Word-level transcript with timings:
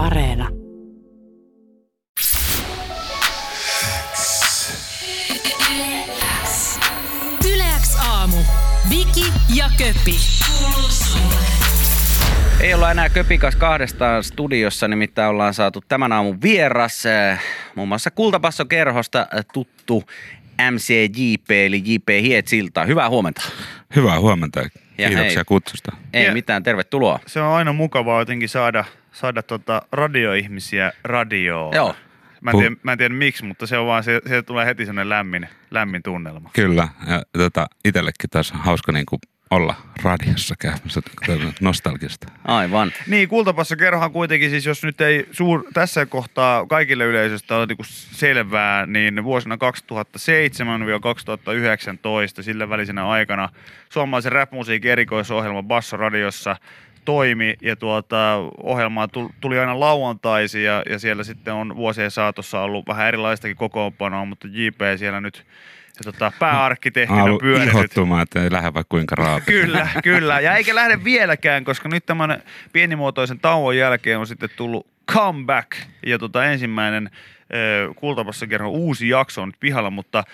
Areena. 0.00 0.48
Yleäks 7.54 7.96
aamu. 8.08 8.36
Viki 8.90 9.32
ja 9.54 9.70
Köpi. 9.78 10.16
Ei 12.60 12.74
olla 12.74 12.90
enää 12.90 13.08
Köpikas 13.08 13.56
kahdestaan 13.56 14.24
studiossa, 14.24 14.88
nimittäin 14.88 15.28
ollaan 15.30 15.54
saatu 15.54 15.80
tämän 15.88 16.12
aamun 16.12 16.42
vieras, 16.42 17.06
äh, 17.06 17.40
muun 17.74 17.88
muassa 17.88 18.10
Kultapasso-kerhosta 18.10 19.18
äh, 19.20 19.44
tuttu 19.52 20.04
MCJP 20.70 21.50
eli 21.50 21.82
JP 21.84 22.08
Hietsilta. 22.22 22.84
Hyvää 22.84 23.08
huomenta. 23.08 23.42
Hyvää 23.96 24.20
huomenta. 24.20 24.60
Kiitoksia 24.96 25.22
hei. 25.22 25.44
kutsusta. 25.46 25.92
Ei 26.12 26.24
Ja- 26.26 26.32
mitään, 26.32 26.62
tervetuloa. 26.62 27.18
Se 27.26 27.40
on 27.40 27.54
aina 27.54 27.72
mukavaa 27.72 28.20
jotenkin 28.20 28.48
saada, 28.48 28.84
saada 29.12 29.42
tota 29.42 29.82
radioihmisiä 29.92 30.92
radioon. 31.04 31.74
Joo. 31.74 31.94
Mä 32.40 32.50
en, 32.50 32.58
tiedä, 32.58 32.76
mä 32.82 32.92
en 32.92 32.98
tiedä 32.98 33.14
miksi, 33.14 33.44
mutta 33.44 33.66
se 33.66 33.78
on 33.78 33.86
vaan, 33.86 34.04
se, 34.04 34.20
se 34.28 34.42
tulee 34.42 34.66
heti 34.66 34.86
sellainen 34.86 35.08
lämmin, 35.08 35.48
lämmin 35.70 36.02
tunnelma. 36.02 36.50
Kyllä. 36.52 36.88
Ja 37.06 37.22
tota, 37.32 37.66
itsellekin 37.84 38.30
taas 38.30 38.52
hauska 38.52 38.92
niin 38.92 39.06
kuin 39.06 39.18
olla 39.50 39.74
radiossa 40.02 40.54
käymässä 40.58 41.00
nostalgista. 41.60 42.26
Aivan. 42.44 42.92
Niin, 43.06 43.28
Kultapassa 43.28 43.76
kerrohan 43.76 44.12
kuitenkin 44.12 44.50
siis, 44.50 44.66
jos 44.66 44.82
nyt 44.82 45.00
ei 45.00 45.26
suur, 45.32 45.64
tässä 45.74 46.06
kohtaa 46.06 46.66
kaikille 46.66 47.04
yleisöstä 47.04 47.56
ole 47.56 47.66
niinku 47.66 47.84
selvää, 47.86 48.86
niin 48.86 49.24
vuosina 49.24 49.56
2007-2019 49.56 49.58
sillä 52.42 52.68
välisenä 52.68 53.08
aikana 53.08 53.48
suomalaisen 53.88 54.32
rap-musiikin 54.32 54.90
erikoisohjelma 54.90 55.62
Basso 55.62 55.96
Radiossa 55.96 56.56
toimi 57.04 57.54
ja 57.62 57.76
tuota, 57.76 58.36
ohjelmaa 58.62 59.08
tul- 59.08 59.28
tuli 59.40 59.58
aina 59.58 59.80
lauantaisin 59.80 60.64
ja, 60.64 60.82
ja 60.90 60.98
siellä 60.98 61.24
sitten 61.24 61.54
on 61.54 61.76
vuosien 61.76 62.10
saatossa 62.10 62.60
ollut 62.60 62.86
vähän 62.88 63.08
erilaistakin 63.08 63.56
kokoonpanoa, 63.56 64.24
mutta 64.24 64.48
JP 64.50 64.80
siellä 64.96 65.20
nyt 65.20 65.46
ja 66.04 66.12
tota, 66.12 66.32
pääarkkitehtinä 66.38 67.24
Ollut 67.24 67.40
pyörinyt. 67.40 67.68
ihottumaan, 67.74 68.22
että 68.22 68.42
ei 68.42 68.52
lähde 68.52 68.74
vaikka 68.74 68.88
kuinka 68.88 69.14
raapi. 69.14 69.44
Kyllä, 69.52 69.88
kyllä. 70.02 70.40
Ja 70.40 70.56
eikä 70.56 70.74
lähde 70.74 71.04
vieläkään, 71.04 71.64
koska 71.64 71.88
nyt 71.88 72.06
tämän 72.06 72.42
pienimuotoisen 72.72 73.40
tauon 73.40 73.76
jälkeen 73.76 74.18
on 74.18 74.26
sitten 74.26 74.48
tullut 74.56 74.86
comeback. 75.12 75.70
Ja 76.06 76.18
tota 76.18 76.44
ensimmäinen 76.46 77.10
Kultapassa 77.96 78.46
kerran 78.46 78.70
uusi 78.70 79.08
jakso 79.08 79.42
on 79.42 79.48
nyt 79.48 79.60
pihalla, 79.60 79.90
mutta 79.90 80.18
äh, 80.18 80.24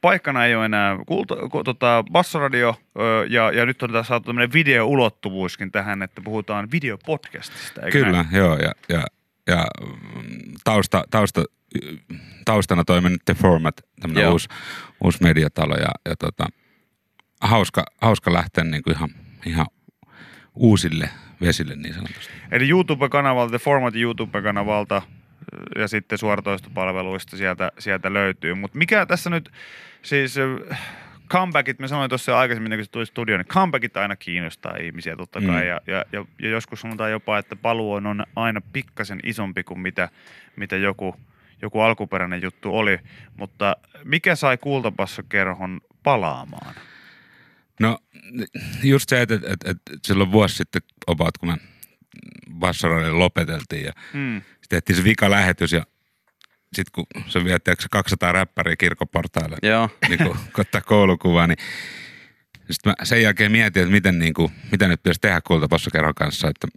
paikkana 0.00 0.44
ei 0.44 0.54
ole 0.54 0.64
enää 0.64 0.98
kulta, 1.06 1.36
ku, 1.36 1.64
tota, 1.64 2.04
Bassoradio 2.12 2.68
äh, 2.68 3.30
ja, 3.30 3.52
ja 3.52 3.66
nyt 3.66 3.82
on 3.82 4.04
saatu 4.04 4.26
tämmöinen 4.26 4.52
videoulottuvuuskin 4.52 5.72
tähän, 5.72 6.02
että 6.02 6.20
puhutaan 6.20 6.68
videopodcastista. 6.72 7.80
eikö 7.82 7.98
Kyllä, 7.98 8.12
näin? 8.12 8.26
joo. 8.32 8.56
Ja, 8.56 8.72
ja, 8.88 9.04
ja 9.46 9.66
mm, 9.80 10.54
tausta, 10.64 11.04
tausta, 11.10 11.44
taustana 12.44 12.84
toimi 12.84 13.10
nyt 13.10 13.24
The 13.24 13.34
Format, 13.34 13.76
tämmöinen 14.00 14.22
Joo. 14.22 14.32
uusi, 14.32 14.48
uusi 15.04 15.22
mediatalo 15.22 15.74
ja, 15.74 15.90
ja 16.08 16.16
tota, 16.16 16.46
hauska, 17.40 17.84
hauska 18.02 18.32
lähteä 18.32 18.64
niin 18.64 18.82
kuin 18.82 18.96
ihan, 18.96 19.10
ihan 19.46 19.66
uusille 20.54 21.10
vesille 21.40 21.76
niin 21.76 21.94
sanotusti. 21.94 22.32
Eli 22.50 22.68
YouTube-kanavalta, 22.68 23.50
The 23.50 23.58
Format 23.58 23.94
YouTube-kanavalta 23.94 24.96
äh, 24.96 25.17
ja 25.76 25.88
sitten 25.88 26.18
suoratoistopalveluista 26.18 27.36
sieltä, 27.36 27.72
sieltä 27.78 28.12
löytyy. 28.12 28.54
Mutta 28.54 28.78
mikä 28.78 29.06
tässä 29.06 29.30
nyt, 29.30 29.50
siis 30.02 30.36
äh, 30.70 30.80
comebackit, 31.28 31.78
mä 31.78 31.88
sanoin 31.88 32.08
tuossa 32.08 32.38
aikaisemmin, 32.38 32.72
kun 32.72 32.84
se 32.84 32.90
tuli 32.90 33.06
studioon, 33.06 33.40
niin 33.40 33.48
comebackit 33.48 33.96
aina 33.96 34.16
kiinnostaa 34.16 34.76
ihmisiä 34.76 35.16
totta 35.16 35.40
kai. 35.40 35.62
Mm. 35.62 35.68
Ja, 35.68 35.80
ja, 35.86 36.04
ja, 36.12 36.24
ja, 36.42 36.48
joskus 36.48 36.80
sanotaan 36.80 37.10
jopa, 37.10 37.38
että 37.38 37.56
paluu 37.56 37.92
on, 37.92 38.06
on 38.06 38.24
aina 38.36 38.60
pikkasen 38.72 39.20
isompi 39.24 39.64
kuin 39.64 39.80
mitä, 39.80 40.08
mitä 40.56 40.76
joku, 40.76 41.16
joku 41.62 41.80
alkuperäinen 41.80 42.42
juttu 42.42 42.76
oli. 42.76 42.98
Mutta 43.36 43.76
mikä 44.04 44.34
sai 44.34 44.58
Kultapassokerhon 44.58 45.80
palaamaan? 46.02 46.74
No 47.80 47.98
just 48.82 49.08
se, 49.08 49.22
että, 49.22 49.34
että, 49.34 49.48
että, 49.52 49.70
että 49.70 49.92
silloin 50.04 50.32
vuosi 50.32 50.54
sitten 50.54 50.82
about, 51.06 51.38
kun 51.38 51.48
me 51.48 51.56
Bassaroille 52.58 53.10
lopeteltiin 53.10 53.84
ja 53.84 53.92
Mm. 54.12 54.42
Sitten 54.68 54.82
tehtiin 54.82 54.96
se 54.96 55.04
vika 55.04 55.30
lähetys 55.30 55.72
ja 55.72 55.86
sitten 56.72 56.92
kun 56.92 57.06
se 57.26 57.44
vietti 57.44 57.70
200 57.90 58.32
räppäriä 58.32 58.76
kirkkoportaille 58.76 59.56
Joo. 59.62 59.90
niin 60.08 60.18
kuin, 60.18 60.38
ottaa 60.58 60.80
koulukuvaa, 60.80 61.46
niin 61.46 61.58
sitten 62.70 62.90
mä 62.90 63.04
sen 63.04 63.22
jälkeen 63.22 63.52
mietin, 63.52 63.82
että 63.82 63.92
miten, 63.92 64.18
niin 64.18 64.34
kuin, 64.34 64.52
mitä 64.72 64.88
nyt 64.88 65.02
pitäisi 65.02 65.20
tehdä 65.20 65.40
kultapassokerhon 65.40 66.14
kanssa. 66.14 66.48
Että, 66.48 66.68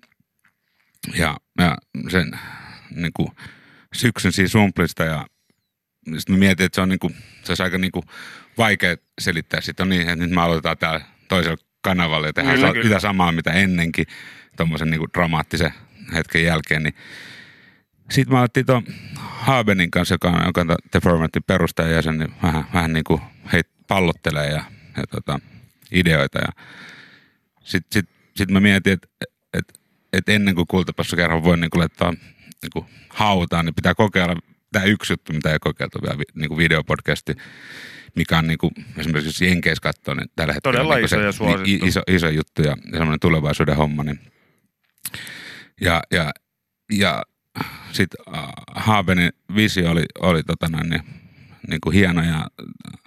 ja, 1.15 1.37
ja 1.57 1.77
sen 2.09 2.39
niin 2.95 3.13
kuin, 3.13 3.29
syksyn 3.93 4.31
siinä 4.31 4.47
sumplista 4.47 5.03
ja 5.03 5.25
sitten 6.17 6.35
mä 6.35 6.39
mietin, 6.39 6.65
että 6.65 6.75
se 6.75 6.81
on 6.81 6.89
niin 6.89 6.99
kuin, 6.99 7.15
se 7.43 7.51
olisi 7.51 7.63
aika 7.63 7.77
niin 7.77 7.91
kuin, 7.91 8.05
vaikea 8.57 8.95
selittää. 9.21 9.61
Sitten 9.61 9.83
on 9.83 9.89
niin, 9.89 10.01
että 10.01 10.15
nyt 10.15 10.31
me 10.31 10.41
aloitetaan 10.41 10.77
täällä 10.77 11.01
toisella 11.27 11.57
kanavalla 11.81 12.27
ja 12.27 12.33
tehdään 12.33 12.55
Kyllä, 12.55 12.67
sa- 12.67 12.73
kyllä. 12.73 12.83
sitä 12.87 12.99
samaa, 12.99 13.31
mitä 13.31 13.51
ennenkin, 13.51 14.05
tuommoisen 14.57 14.89
niin 14.89 14.99
kuin 14.99 15.09
dramaattisen 15.13 15.73
hetken 16.13 16.43
jälkeen, 16.43 16.83
niin 16.83 16.95
sitten 18.11 18.31
mä 18.33 18.37
aloittiin 18.37 18.65
tuon 18.65 18.83
Haabenin 19.15 19.91
kanssa, 19.91 20.15
joka 20.15 20.29
on, 20.29 20.45
joka 20.45 20.61
on 20.61 20.75
The 20.91 20.99
Formatin 20.99 21.43
perustajajäsen, 21.47 22.17
niin 22.17 22.33
vähän, 22.43 22.65
vähän 22.73 22.93
niin 22.93 23.03
kuin 23.03 23.21
heit 23.53 23.67
pallottelee 23.87 24.47
ja, 24.47 24.63
ja 24.97 25.03
tota, 25.11 25.39
ideoita. 25.91 26.39
Ja 26.39 26.49
sitten 27.63 27.91
sit, 27.91 28.09
sit 28.35 28.51
mä 28.51 28.59
mietin, 28.59 28.93
että 28.93 29.07
et, 29.53 29.79
et 30.13 30.29
ennen 30.29 30.55
kuin 30.55 30.67
kultapassokerho 30.67 31.43
voi 31.43 31.57
niin 31.57 31.69
kuin 31.69 31.79
laittaa 31.79 32.11
niin 32.11 32.71
kuin 32.73 32.85
hautaan, 33.09 33.65
niin 33.65 33.75
pitää 33.75 33.95
kokeilla 33.95 34.35
tämä 34.71 34.85
yksi 34.85 35.13
juttu, 35.13 35.33
mitä 35.33 35.51
ei 35.51 35.59
kokeiltu 35.59 35.99
vielä, 36.01 36.17
vi- 36.17 36.41
niin 36.41 36.49
kuin 36.49 36.57
videopodcasti, 36.57 37.35
mikä 38.15 38.37
on 38.37 38.47
niin 38.47 38.57
kuin, 38.57 38.71
esimerkiksi 38.97 39.45
Jenkeissä 39.45 39.81
katsoa, 39.81 40.15
niin 40.15 40.29
tällä 40.35 40.53
hetkellä 40.53 40.73
Todella 40.73 40.95
niin 40.95 41.05
iso 41.05 41.15
se, 41.15 41.23
ja 41.23 41.31
suosittu. 41.31 41.63
niin 41.63 41.87
iso, 41.87 42.01
iso 42.07 42.29
juttu 42.29 42.61
ja, 42.61 42.69
ja 42.69 42.91
semmoinen 42.91 43.19
tulevaisuuden 43.19 43.77
homma. 43.77 44.03
Niin. 44.03 44.19
Ja, 45.81 46.01
ja, 46.11 46.31
ja 46.91 47.23
sitten 47.91 48.35
äh, 48.37 48.43
Haabenin 48.75 49.31
visio 49.55 49.91
oli, 49.91 50.03
oli 50.19 50.43
tota 50.43 50.67
noin, 50.69 50.89
niin, 50.89 51.01
niin 51.67 51.81
kuin 51.81 51.93
hieno 51.93 52.23
ja 52.23 52.37
äh, 52.37 52.99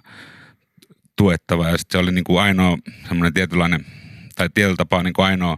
tuettava. 1.17 1.69
Ja 1.69 1.77
sitten 1.77 1.99
se 1.99 2.03
oli 2.03 2.11
niin 2.11 2.23
kuin 2.23 2.41
ainoa 2.41 2.77
semmoinen 3.07 3.33
tietynlainen, 3.33 3.85
tai 4.35 4.49
tietyllä 4.53 4.75
tapaa 4.77 5.03
niin 5.03 5.13
kuin 5.13 5.25
ainoa 5.25 5.57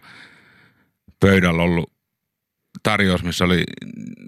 pöydällä 1.20 1.64
ollut 1.64 1.94
tarjous, 2.84 3.24
missä 3.24 3.46
oli 3.46 3.64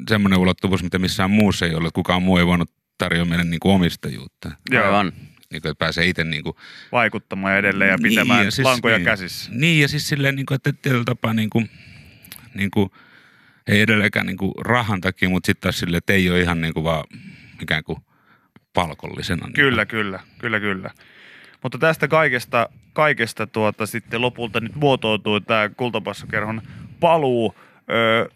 semmoinen 0.09 0.39
ulottuvuus, 0.39 0.83
mitä 0.83 0.99
missään 0.99 1.31
muussa 1.31 1.65
ei 1.65 1.75
ollut. 1.75 1.93
Kukaan 1.93 2.23
muu 2.23 2.37
ei 2.37 2.45
voinut 2.45 2.71
tarjoa 2.97 3.25
meille 3.25 3.43
niin 3.43 3.59
kuin 3.59 3.75
omistajuutta. 3.75 4.51
Joo. 4.71 4.85
Aivan. 4.85 5.13
Niin 5.51 5.61
kuin, 5.61 5.71
että 5.71 5.79
pääsee 5.79 6.05
itse 6.05 6.23
niin 6.23 6.43
kuin, 6.43 6.55
Vaikuttamaan 6.91 7.57
edelleen 7.57 7.91
ja 7.91 7.97
pitämään 8.01 8.45
ja 8.45 8.51
siis 8.51 8.65
lankoja 8.65 8.97
niin. 8.97 9.05
käsissä. 9.05 9.51
Niin, 9.53 9.81
ja 9.81 9.87
siis 9.87 10.07
silleen, 10.07 10.35
niin 10.35 10.45
kuin, 10.45 10.55
että 10.55 10.73
tietyllä 10.73 11.03
tapaa 11.03 11.33
niin 11.33 11.49
kuin, 11.49 11.69
niin 12.53 12.71
kuin, 12.71 12.89
ei 13.69 13.81
edelleenkään 13.81 14.25
niin 14.25 14.37
kuin 14.37 14.53
rahan 14.59 15.01
takia, 15.01 15.29
mutta 15.29 15.47
sitten 15.47 15.61
taas 15.61 15.79
silleen, 15.79 15.97
että 15.97 16.13
ei 16.13 16.29
ole 16.29 16.41
ihan 16.41 16.61
niin 16.61 16.73
kuin 16.73 16.83
vaan 16.83 17.03
ikään 17.61 17.83
kuin 17.83 17.99
palkollisena. 18.73 19.45
Niin 19.45 19.53
Kyllä, 19.53 19.85
kyllä, 19.85 20.19
kyllä, 20.37 20.59
kyllä. 20.59 20.91
Mutta 21.63 21.77
tästä 21.77 22.07
kaikesta, 22.07 22.69
kaikesta 22.93 23.47
tuota, 23.47 23.85
sitten 23.85 24.21
lopulta 24.21 24.59
nyt 24.59 24.75
muotoutui 24.75 25.41
tämä 25.41 25.69
Kultapassokerhon 25.77 26.61
paluu. 26.99 27.55
Öö, 27.91 28.29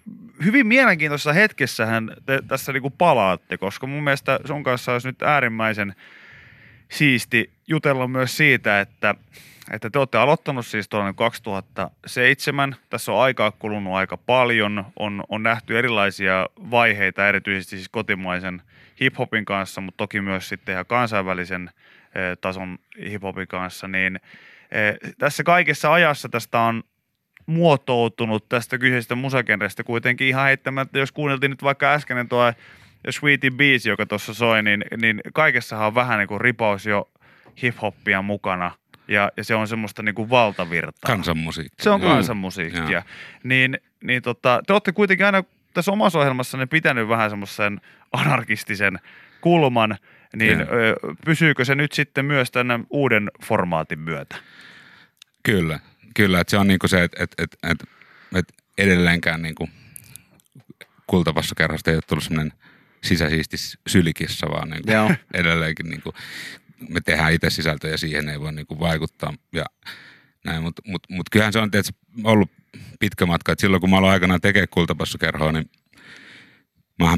hyvin 0.45 0.67
mielenkiintoisessa 0.67 1.33
hetkessähän 1.33 2.11
te 2.25 2.39
tässä 2.47 2.73
niinku 2.73 2.89
palaatte, 2.89 3.57
koska 3.57 3.87
mun 3.87 4.03
mielestä 4.03 4.39
sun 4.45 4.63
kanssa 4.63 4.93
olisi 4.93 5.07
nyt 5.07 5.21
äärimmäisen 5.21 5.95
siisti 6.91 7.51
jutella 7.67 8.07
myös 8.07 8.37
siitä, 8.37 8.81
että, 8.81 9.15
että 9.71 9.89
te 9.89 9.99
olette 9.99 10.17
aloittanut 10.17 10.65
siis 10.65 10.89
tuolla 10.89 11.13
2007. 11.13 12.75
Tässä 12.89 13.11
on 13.11 13.21
aikaa 13.21 13.51
kulunut 13.51 13.93
aika 13.93 14.17
paljon. 14.17 14.85
On, 14.99 15.23
on 15.29 15.43
nähty 15.43 15.79
erilaisia 15.79 16.47
vaiheita, 16.71 17.27
erityisesti 17.27 17.75
siis 17.75 17.89
kotimaisen 17.89 18.61
hiphopin 19.01 19.45
kanssa, 19.45 19.81
mutta 19.81 19.97
toki 19.97 20.21
myös 20.21 20.49
sitten 20.49 20.73
ihan 20.73 20.85
kansainvälisen 20.85 21.69
eh, 22.15 22.37
tason 22.41 22.77
hiphopin 23.09 23.47
kanssa. 23.47 23.87
Niin, 23.87 24.19
eh, 24.71 25.13
tässä 25.17 25.43
kaikessa 25.43 25.93
ajassa 25.93 26.29
tästä 26.29 26.59
on 26.59 26.83
muotoutunut 27.45 28.49
tästä 28.49 28.77
kyseisestä 28.77 29.15
musagenrestä 29.15 29.83
kuitenkin 29.83 30.27
ihan 30.27 30.45
heittämättä, 30.45 30.99
jos 30.99 31.11
kuunneltiin 31.11 31.49
nyt 31.49 31.63
vaikka 31.63 31.93
äskeinen 31.93 32.29
tuo 32.29 32.53
Sweetie 33.09 33.51
Beats, 33.51 33.85
joka 33.85 34.05
tuossa 34.05 34.33
soi, 34.33 34.63
niin, 34.63 34.85
niin 34.97 35.21
kaikessahan 35.33 35.87
on 35.87 35.95
vähän 35.95 36.19
niin 36.19 36.27
kuin 36.27 36.41
ripaus 36.41 36.85
jo 36.85 37.09
hip-hoppia 37.63 38.21
mukana 38.21 38.71
ja, 39.07 39.31
ja 39.37 39.43
se 39.43 39.55
on 39.55 39.67
semmoista 39.67 40.03
niin 40.03 40.15
kuin 40.15 40.29
valtavirtaa. 40.29 41.15
Kansanmusiikki. 41.15 41.83
Se 41.83 41.89
on 41.89 42.01
kansanmusiikkia. 42.01 42.89
Joo. 42.89 43.01
Niin, 43.43 43.77
niin 44.03 44.21
tota, 44.21 44.61
te 44.67 44.73
olette 44.73 44.91
kuitenkin 44.91 45.25
aina 45.25 45.43
tässä 45.73 45.91
omassa 45.91 46.19
ohjelmassanne 46.19 46.65
pitänyt 46.65 47.07
vähän 47.07 47.29
semmoisen 47.29 47.81
anarkistisen 48.11 48.99
kulman, 49.41 49.97
niin 50.35 50.59
Joo. 50.59 50.69
ö, 50.69 50.95
pysyykö 51.25 51.65
se 51.65 51.75
nyt 51.75 51.91
sitten 51.91 52.25
myös 52.25 52.51
tänne 52.51 52.79
uuden 52.89 53.31
formaatin 53.43 53.99
myötä? 53.99 54.35
Kyllä, 55.43 55.79
kyllä. 56.15 56.39
Että 56.39 56.51
se 56.51 56.57
on 56.57 56.67
niinku 56.67 56.87
se, 56.87 57.03
että 57.03 57.23
et, 57.23 57.33
et, 57.37 57.57
et, 57.63 57.83
et 58.35 58.53
edelleenkään 58.77 59.41
niinku 59.41 59.69
kultapassokerhosta 61.07 61.91
ei 61.91 61.97
ole 61.97 62.03
tullut 62.07 62.23
semmoinen 62.23 62.53
sisäsiisti 63.03 63.57
sylikissa, 63.87 64.47
vaan 64.47 64.69
niin 64.69 64.83
kuin 64.83 65.17
edelleenkin 65.41 65.89
niin 65.89 66.01
kuin, 66.01 66.15
me 66.89 67.01
tehdään 67.01 67.33
itse 67.33 67.49
sisältöä 67.49 67.91
ja 67.91 67.97
siihen 67.97 68.29
ei 68.29 68.39
voi 68.39 68.53
niin 68.53 68.67
kuin 68.67 68.79
vaikuttaa. 68.79 69.33
Ja 69.53 69.65
näin, 70.45 70.63
mutta 70.63 70.81
mut, 70.85 71.03
mut 71.09 71.29
kyllähän 71.29 71.53
se 71.53 71.59
on 71.59 71.71
tietysti 71.71 71.99
ollut 72.23 72.51
pitkä 72.99 73.25
matka, 73.25 73.51
että 73.51 73.61
silloin 73.61 73.81
kun 73.81 73.89
mä 73.89 73.97
aloin 73.97 74.13
aikanaan 74.13 74.41
tekemään 74.41 74.67
kultapassokerhoa, 74.71 75.51
niin 75.51 75.69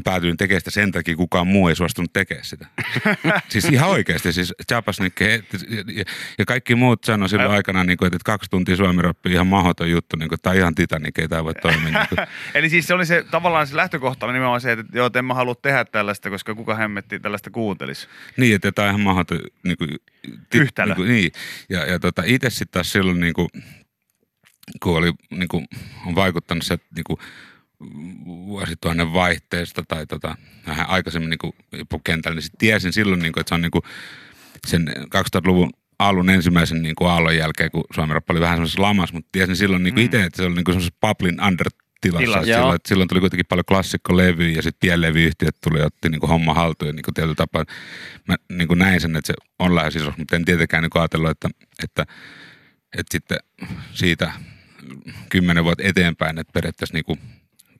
Päätyin 0.06 0.36
tekemään 0.36 0.60
sitä 0.60 0.70
sen 0.70 0.92
takia, 0.92 1.16
kukaan 1.16 1.46
muu 1.46 1.68
ei 1.68 1.76
suostunut 1.76 2.12
tekemään 2.12 2.44
sitä. 2.44 2.66
siis 3.48 3.64
ihan 3.64 3.90
oikeasti, 3.90 4.32
siis 4.32 4.54
Chapasnik 4.68 5.20
ja, 6.38 6.44
kaikki 6.44 6.74
muut 6.74 7.04
sanoi 7.04 7.28
silloin 7.28 7.50
aikana, 7.50 7.84
niin 7.84 7.96
kuin, 7.98 8.06
että 8.06 8.18
kaksi 8.24 8.50
tuntia 8.50 8.76
suomi 8.76 9.02
ihan 9.30 9.46
mahdoton 9.46 9.90
juttu, 9.90 10.16
niin 10.16 10.28
kuin, 10.28 10.38
tai 10.42 10.56
ihan 10.58 10.74
Titanic, 10.74 11.18
ei 11.18 11.28
tämä 11.28 11.44
voi 11.44 11.54
toimia. 11.54 11.84
Niin 11.84 12.08
kuin. 12.08 12.26
Eli 12.54 12.70
siis 12.70 12.86
se 12.86 12.94
oli 12.94 13.06
se 13.06 13.24
tavallaan 13.30 13.66
se 13.66 13.76
lähtökohta 13.76 14.26
nimenomaan 14.26 14.60
se, 14.60 14.72
että 14.72 14.84
joo, 14.92 15.06
että 15.06 15.18
en 15.18 15.24
mä 15.24 15.34
halua 15.34 15.54
tehdä 15.54 15.84
tällaista, 15.84 16.30
koska 16.30 16.54
kuka 16.54 16.74
hemmetti 16.74 17.20
tällaista 17.20 17.50
kuuntelisi. 17.50 18.08
Niin, 18.36 18.54
että 18.54 18.72
tämä 18.72 18.88
on 18.88 18.90
ihan 18.90 19.00
mahdoton 19.00 19.40
niin 19.64 19.76
kuin, 19.76 19.90
Yhtälö. 20.54 20.86
Niin, 20.86 20.96
kuin, 20.96 21.08
niin. 21.08 21.32
Ja, 21.70 21.86
ja 21.86 21.98
tota, 21.98 22.22
itse 22.26 22.50
sitten 22.50 22.72
taas 22.72 22.92
silloin, 22.92 23.20
niin 23.20 23.34
kuin, 23.34 23.48
kun 24.82 24.96
oli, 24.96 25.12
niin 25.30 25.48
kuin, 25.48 25.66
on 26.06 26.14
vaikuttanut 26.14 26.64
se, 26.64 26.74
että 26.74 26.86
niin 26.96 27.04
kuin, 27.04 27.18
vuosituhannen 28.26 29.12
vaihteesta 29.12 29.82
tai 29.88 30.06
tota, 30.06 30.36
vähän 30.66 30.88
aikaisemmin 30.88 31.30
niin 31.30 31.38
kuin 31.38 32.02
kentällä, 32.04 32.34
niin 32.34 32.42
sit 32.42 32.52
tiesin 32.58 32.92
silloin, 32.92 33.20
niin 33.20 33.32
kuin, 33.32 33.40
että 33.40 33.48
se 33.48 33.54
on 33.54 33.60
niin 33.62 33.70
kuin 33.70 33.82
sen 34.66 34.88
2000-luvun 35.16 35.70
alun 35.98 36.30
ensimmäisen 36.30 36.82
niin 36.82 36.94
kuin 36.94 37.10
aallon 37.10 37.36
jälkeen, 37.36 37.70
kun 37.70 37.84
Suomi 37.94 38.14
Rappa 38.14 38.32
oli 38.34 38.40
vähän 38.40 38.56
semmoisessa 38.56 38.82
lamassa, 38.82 39.14
mutta 39.14 39.28
tiesin 39.32 39.56
silloin 39.56 39.82
niin 39.82 39.94
kuin 39.94 40.02
Mm. 40.02 40.06
itse, 40.06 40.24
että 40.24 40.36
se 40.36 40.42
oli 40.42 40.54
niin 40.54 40.64
kuin 40.64 40.72
semmoisessa 40.72 40.98
bubbling 41.00 41.46
under 41.46 41.66
tilassa. 42.00 42.38
Että 42.38 42.50
joo. 42.50 42.58
silloin, 42.58 42.76
että 42.76 42.88
silloin 42.88 43.08
tuli 43.08 43.20
kuitenkin 43.20 43.46
paljon 43.48 43.64
klassikkolevyjä 43.64 44.56
ja 44.56 44.62
sitten 44.62 44.80
pienlevyyhtiöt 44.80 45.56
tuli 45.64 45.78
ja 45.78 45.86
otti 45.86 46.08
niin 46.08 46.20
kuin 46.20 46.30
homma 46.30 46.54
haltuun 46.54 46.88
ja 46.88 46.92
niin 46.92 47.02
kuin 47.04 47.14
tietyllä 47.14 47.34
tapaa 47.34 47.64
mä 48.28 48.36
niin 48.52 48.68
kuin 48.68 48.78
näin 48.78 49.00
sen, 49.00 49.16
että 49.16 49.26
se 49.26 49.34
on 49.58 49.74
lähes 49.74 49.96
iso, 49.96 50.12
mutta 50.18 50.36
en 50.36 50.44
tietenkään 50.44 50.82
niin 50.82 50.90
kuin 50.90 51.00
ajatellut, 51.02 51.30
että, 51.30 51.48
että, 51.84 52.06
että 52.98 53.12
sitten 53.12 53.38
siitä 53.92 54.32
kymmenen 55.28 55.64
vuotta 55.64 55.84
eteenpäin, 55.86 56.38
että 56.38 56.52
periaatteessa, 56.52 56.94
niin 56.94 57.04
kuin, 57.04 57.18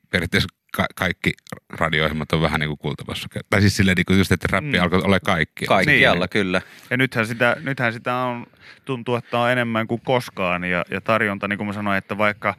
periaatteessa 0.09 0.49
ka- 0.73 0.87
kaikki 0.95 1.33
radio-ohjelmat 1.69 2.31
on 2.33 2.41
vähän 2.41 2.59
niin 2.59 2.67
kuin 2.67 2.77
kultavassa. 2.77 3.29
Tai 3.49 3.61
siis 3.61 3.77
silleen 3.77 3.95
niin 3.97 4.05
kuin 4.05 4.17
just, 4.17 4.31
että 4.31 4.47
räppi 4.51 4.77
Mm. 4.77 4.83
alkoi 4.83 5.01
olla 5.03 5.19
kaikki. 5.19 5.65
Kaikkialla 5.65 6.19
Niin. 6.25 6.29
kyllä. 6.29 6.61
Ja 6.89 6.97
nythän 6.97 7.27
sitä, 7.27 7.55
nythän 7.63 7.93
sitä 7.93 8.15
on, 8.15 8.45
tuntuu, 8.85 9.15
että 9.15 9.37
on 9.39 9.51
enemmän 9.51 9.87
kuin 9.87 10.01
koskaan 10.01 10.63
ja, 10.63 10.85
ja 10.91 11.01
tarjonta, 11.01 11.47
niin 11.47 11.57
kuin 11.57 11.67
mä 11.67 11.73
sanoin, 11.73 11.97
että 11.97 12.17
vaikka 12.17 12.55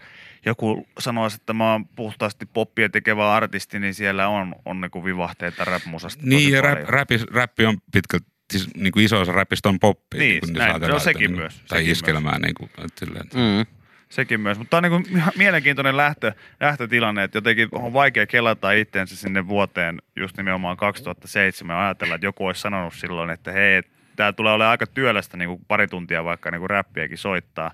joku 0.46 0.86
sanoisi, 0.98 1.36
että 1.36 1.52
mä 1.52 1.72
oon 1.72 1.86
puhtaasti 1.88 2.46
poppia 2.46 2.88
tekevä 2.88 3.34
artisti, 3.34 3.80
niin 3.80 3.94
siellä 3.94 4.28
on, 4.28 4.54
on 4.64 4.80
niin 4.80 4.90
kuin 4.90 5.04
vivahteita 5.04 5.64
rap-musasta 5.64 6.22
Niin, 6.26 6.52
ja 6.52 6.60
rap, 6.62 6.78
räpi, 6.88 7.18
räppi 7.30 7.66
on 7.66 7.76
pitkälti, 7.92 8.26
siis 8.52 8.74
niin 8.76 8.92
kuin 8.92 9.04
iso 9.04 9.20
osa 9.20 9.32
räpistä 9.32 9.68
on 9.68 9.78
poppi. 9.78 10.18
Niin, 10.18 10.40
kuin 10.40 10.52
näin. 10.52 10.58
jos 10.66 10.70
ajatellaan, 10.70 10.92
No, 10.92 10.98
sekin 10.98 11.20
niin 11.30 11.36
myös, 11.40 11.62
Tai 11.68 11.78
sekin 11.78 11.92
iskelmää 11.92 12.38
niin 12.38 12.54
kuin, 12.54 12.70
että 12.78 13.06
silleen, 13.06 13.24
että 13.26 13.38
Mm. 13.38 13.77
Sekin 14.08 14.40
myös, 14.40 14.58
mutta 14.58 14.80
tämä 14.80 14.94
on 14.94 15.02
niin 15.02 15.14
kuin 15.20 15.32
mielenkiintoinen 15.36 15.96
lähtö, 15.96 16.32
lähtötilanne, 16.60 17.24
että 17.24 17.36
jotenkin 17.36 17.68
on 17.72 17.92
vaikea 17.92 18.26
kelata 18.26 18.72
itseensä 18.72 19.16
sinne 19.16 19.48
vuoteen 19.48 19.98
just 20.16 20.36
nimenomaan 20.36 20.76
2007 20.76 21.76
ja 21.76 21.86
ajatella, 21.86 22.14
että 22.14 22.26
joku 22.26 22.46
olisi 22.46 22.60
sanonut 22.60 22.94
silloin, 22.94 23.30
että 23.30 23.52
hei, 23.52 23.82
tämä 24.16 24.32
tulee 24.32 24.52
olemaan 24.52 24.70
aika 24.70 24.86
työlästä 24.86 25.36
niin 25.36 25.48
kuin 25.48 25.60
pari 25.68 25.88
tuntia 25.88 26.24
vaikka 26.24 26.50
niin 26.50 26.60
kuin 26.60 26.70
räppiäkin 26.70 27.18
soittaa 27.18 27.70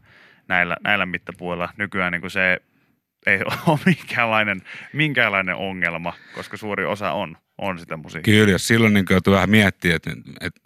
näillä, 0.49 0.77
näillä 0.85 1.07
mittapuilla. 1.07 1.69
Nykyään 1.77 2.13
niin 2.13 2.21
kuin 2.21 2.31
se 2.31 2.61
ei 3.27 3.41
ole 3.67 3.79
minkäänlainen, 3.87 4.63
minkäänlainen 4.93 5.55
ongelma, 5.55 6.13
koska 6.35 6.57
suuri 6.57 6.85
osa 6.85 7.13
on, 7.13 7.37
on 7.59 7.79
sitä 7.79 7.97
musiikkia. 7.97 8.35
Kyllä, 8.35 8.53
jos 8.53 8.69
silloin 8.69 8.95
niin 8.95 9.05
joutuu 9.11 9.35
vähän 9.35 9.51
miettimään, 9.51 9.97
että, 9.97 10.11
että 10.41 10.61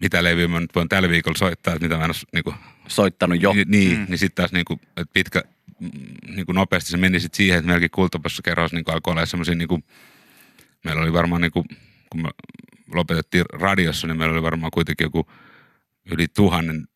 mitä 0.00 0.24
levyä 0.24 0.48
mä 0.48 0.60
nyt 0.60 0.74
voin 0.74 0.88
tällä 0.88 1.08
viikolla 1.08 1.38
soittaa, 1.38 1.74
että 1.74 1.84
mitä 1.84 1.96
mä 1.96 2.04
en 2.04 2.10
ole 2.10 2.16
niin 2.32 2.44
kuin, 2.44 2.56
Soittanut 2.88 3.42
jo. 3.42 3.52
niin, 3.66 3.92
Mm. 3.92 3.98
mm. 3.98 4.06
niin 4.08 4.18
sitten 4.18 4.42
taas 4.42 4.52
niin 4.52 4.64
kuin, 4.64 4.80
että 4.96 5.12
pitkä, 5.12 5.42
mm, 5.80 5.90
niin 6.34 6.46
kuin 6.46 6.54
nopeasti 6.56 6.90
se 6.90 6.96
meni 6.96 7.20
sit 7.20 7.34
siihen, 7.34 7.58
että 7.58 7.66
meilläkin 7.66 7.90
kultapassa 7.90 8.42
kerros 8.42 8.72
niin 8.72 8.84
alkoi 8.86 9.12
olla 9.12 9.26
semmoisia, 9.26 9.54
niin 9.54 9.68
kuin, 9.68 9.84
meillä 10.84 11.02
oli 11.02 11.12
varmaan 11.12 11.40
niin 11.40 11.52
kuin, 11.52 11.64
kun 12.10 12.22
me 12.22 12.28
lopetettiin 12.94 13.44
radiossa, 13.52 14.06
niin 14.06 14.18
meillä 14.18 14.32
oli 14.32 14.42
varmaan 14.42 14.70
kuitenkin 14.70 15.04
joku 15.04 15.26
yli 16.10 16.28
tuhannen 16.28 16.88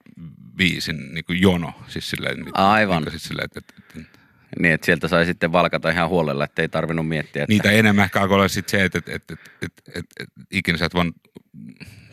viisin 0.59 1.15
niin 1.15 1.25
kuin 1.25 1.41
jono. 1.41 1.73
Siis 1.89 2.11
silleen, 2.11 2.37
Aivan. 2.55 3.03
Niin, 3.03 3.11
siis 3.11 3.23
silleen, 3.23 3.45
että, 3.45 3.59
että, 3.59 3.75
että, 4.01 4.19
Niin, 4.59 4.75
että 4.75 4.85
sieltä 4.85 5.09
sai 5.09 5.27
sitten 5.27 5.53
valkata 5.53 5.91
ihan 5.91 6.09
huolella, 6.09 6.45
että 6.45 6.63
ei 6.63 6.69
tarvinnut 6.69 7.09
miettiä. 7.09 7.43
Että... 7.43 7.53
niitä 7.53 7.71
enemmän 7.71 8.05
ehkä 8.05 8.21
alkoi 8.21 8.35
olla 8.35 8.49
sit 8.49 8.69
se, 8.69 8.85
että, 8.85 8.99
että, 8.99 9.13
että, 9.15 9.35
että, 9.35 9.53
että, 9.63 9.83
että, 9.95 10.15
että 10.21 10.41
ikinä 10.51 10.79
sä 10.79 10.85
et 10.85 10.95
voinut 10.95 11.17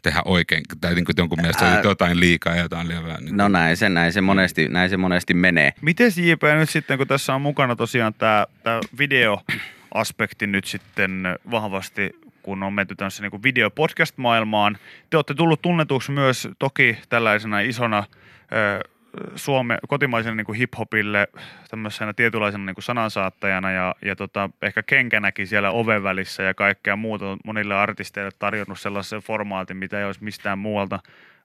tehdä 0.03 0.21
oikein, 0.25 0.63
tai 0.81 0.95
niin 0.95 1.05
kuin 1.05 1.15
jonkun 1.17 1.41
mielestä 1.41 1.65
Ää. 1.65 1.81
Jotain 1.83 2.19
liikaa 2.19 2.55
ja 2.55 2.61
jotain 2.61 2.87
liian 2.87 3.03
vähän. 3.03 3.25
Niin 3.25 3.37
No 3.37 3.47
näin 3.47 3.77
se, 3.77 3.89
näin 3.89 4.13
se, 4.13 4.21
monesti, 4.21 4.67
näin 4.67 4.89
se 4.89 4.97
monesti 4.97 5.33
menee. 5.33 5.73
Miten 5.81 6.11
JP 6.15 6.41
nyt 6.59 6.69
sitten, 6.69 6.97
kun 6.97 7.07
tässä 7.07 7.35
on 7.35 7.41
mukana 7.41 7.75
tosiaan 7.75 8.13
tämä, 8.13 8.45
tämä 8.63 8.79
videoaspekti 8.99 10.47
nyt 10.47 10.65
sitten 10.65 11.23
vahvasti, 11.51 12.09
kun 12.43 12.63
on 12.63 12.73
menty 12.73 12.95
tämmöiseen 12.95 13.29
niin 13.31 13.43
videopodcast-maailmaan. 13.43 14.77
Te 15.09 15.17
olette 15.17 15.33
tullut 15.33 15.61
tunnetuksi 15.61 16.11
myös 16.11 16.47
toki 16.59 16.97
tällaisena 17.09 17.59
isona 17.59 18.03
ö, 18.51 18.89
Suome, 19.35 19.77
kotimaisena 19.87 20.35
niin 20.35 20.45
kuin 20.45 20.57
hip-hopille 20.57 21.27
tämmöisenä 21.69 22.13
tietynlaisena 22.13 22.65
niin 22.65 22.75
kuin 22.75 22.83
sanansaattajana 22.83 23.71
ja, 23.71 23.95
ja 24.05 24.15
tota, 24.15 24.49
ehkä 24.61 24.83
kenkänäkin 24.83 25.47
siellä 25.47 25.71
oven 25.71 26.03
välissä 26.03 26.43
ja 26.43 26.53
kaikkea 26.53 26.95
muuta 26.95 27.29
on 27.29 27.37
monille 27.45 27.75
artisteille 27.75 28.31
tarjonnut 28.39 28.79
sellaisen 28.79 29.19
formaatin, 29.19 29.77
mitä 29.77 29.99
ei 29.99 30.05
olisi 30.05 30.23
mistään 30.23 30.59
muualta 30.59 30.99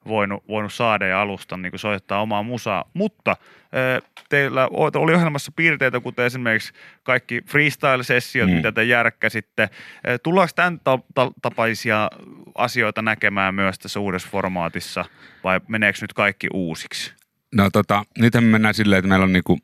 voinut, 0.09 0.45
voinut 0.49 0.73
saada 0.73 1.07
ja 1.07 1.21
alusta 1.21 1.57
niin 1.57 1.73
kuin 1.73 1.81
soittaa 1.81 2.23
omaa 2.23 2.43
musaa. 2.43 2.85
Mutta 2.95 3.37
ö, 3.75 4.03
teillä 4.29 4.69
oli 4.73 5.15
ohjelmassa 5.15 5.53
piirteitä, 5.57 6.01
kuten 6.01 6.27
esimerkiksi 6.27 6.73
kaikki 7.03 7.41
freestyle-sessiot, 7.41 8.51
mm. 8.51 8.57
Mitä 8.57 8.73
te 8.73 8.85
järkkäsitte. 8.85 9.71
Ö, 10.09 10.19
Tullaanko 10.19 10.53
tämän 10.57 10.81
ta- 10.85 10.99
ta- 11.15 11.33
tapaisia 11.43 12.11
asioita 12.55 13.03
näkemään 13.03 13.55
myös 13.55 13.79
tässä 13.79 14.01
uudessa 14.01 14.29
formaatissa 14.29 15.05
vai 15.45 15.61
meneekö 15.69 15.99
nyt 16.01 16.13
kaikki 16.13 16.49
uusiksi? 16.53 17.22
No 17.55 17.71
tota, 17.71 18.05
nythän 18.19 18.45
me 18.45 18.51
mennään 18.51 18.75
silleen, 18.75 18.99
että 18.99 19.09
meillä 19.09 19.25
on 19.25 19.33
niinku, 19.33 19.59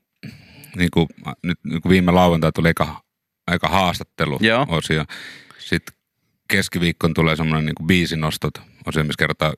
niinku, 0.77 1.09
nyt 1.43 1.59
niinku 1.65 1.89
viime 1.89 2.13
lauantai 2.13 2.53
tuli 2.53 2.69
aika, 2.69 3.03
aika 3.47 3.69
haastattelu 3.69 4.39
Joo. 4.41 4.67
osio. 4.69 5.05
Sitten 5.59 5.98
keskiviikkoon 6.49 7.15
tulee 7.15 7.37
semmoinen 7.37 7.67
niinku 7.67 7.83
biisinostot 7.83 8.55
osio, 8.87 9.05
missä 9.05 9.19
kerrotaan 9.19 9.53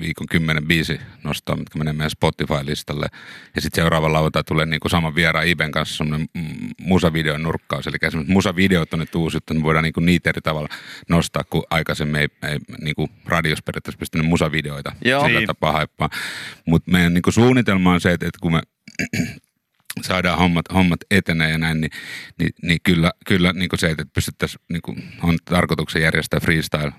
viikon 0.00 0.26
kymmenen 0.26 0.66
biisi 0.66 1.00
nostoa, 1.24 1.56
mitkä 1.56 1.78
menee 1.78 1.92
meidän 1.92 2.10
Spotify-listalle. 2.10 3.06
Ja 3.54 3.60
sitten 3.60 3.82
seuraava 3.82 4.12
lauantai 4.12 4.44
tulee 4.44 4.66
niinku 4.66 4.88
saman 4.88 5.14
vieraan 5.14 5.46
Iben 5.46 5.70
kanssa 5.70 5.96
semmoinen 5.96 6.28
mm, 6.34 6.70
musavideon 6.80 7.42
nurkkaus. 7.42 7.86
Eli 7.86 7.96
esimerkiksi 8.02 8.32
musavideot 8.32 8.92
on 8.94 9.00
nyt 9.00 9.14
uusi 9.14 9.36
juttu, 9.36 9.54
niin 9.54 9.62
voidaan 9.62 9.82
niinku 9.82 10.00
niitä 10.00 10.30
eri 10.30 10.40
tavalla 10.40 10.68
nostaa, 11.08 11.44
kun 11.44 11.62
aikaisemmin 11.70 12.20
ei, 12.20 12.28
ei 12.50 12.58
niinku 12.80 13.08
radiossa 13.26 13.62
periaatteessa 13.66 13.98
pystynyt 13.98 14.26
musavideoita 14.26 14.92
Joo. 15.04 15.24
sillä 15.24 15.38
Niin. 15.38 15.46
tapaa 15.46 15.72
haippaa. 15.72 16.10
Mutta 16.66 16.90
meidän 16.90 17.14
niinku 17.14 17.32
suunnitelma 17.32 17.92
on 17.92 18.00
se, 18.00 18.12
että, 18.12 18.26
että 18.26 18.38
kun 18.42 18.52
me 18.52 18.60
saadaan 20.04 20.38
hommat, 20.38 20.64
hommat 20.74 21.00
etenee 21.10 21.50
ja 21.50 21.58
näin, 21.58 21.80
niin, 21.80 21.90
niin, 22.38 22.50
niin 22.62 22.78
kyllä, 22.82 23.12
kyllä 23.26 23.52
niin 23.52 23.68
se, 23.76 23.90
että 23.90 24.04
pystyttäisiin, 24.14 24.62
niin 24.68 24.82
kuin 24.82 25.12
on 25.22 25.38
tarkoituksen 25.44 26.02
järjestää 26.02 26.40
freestyle, 26.40 26.92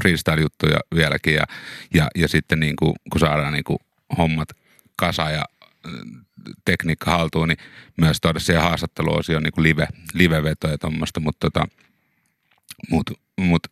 freestyle-juttuja 0.00 0.78
vieläkin 0.94 1.34
ja, 1.34 1.44
ja, 1.94 2.08
ja 2.14 2.28
sitten 2.28 2.60
niin 2.60 2.76
kuin, 2.76 2.94
kun 3.12 3.20
saadaan 3.20 3.52
niin 3.52 3.64
kuin 3.64 3.78
hommat 4.18 4.48
kasa 4.96 5.30
ja 5.30 5.44
äh, 5.86 5.92
tekniikka 6.64 7.10
haltuun, 7.10 7.48
niin 7.48 7.58
myös 7.96 8.20
tuoda 8.20 8.38
siihen 8.38 8.62
haastatteluosioon 8.62 9.42
niin 9.42 9.52
kuin 9.52 9.62
live, 9.62 9.88
live-vetoja 10.14 10.74
ja 10.74 10.78
tuommoista, 10.78 11.20
mutta 11.20 11.50
tota, 11.50 11.68
mut, 12.90 13.10
mut 13.40 13.62